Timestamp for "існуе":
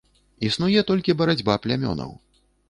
0.47-0.83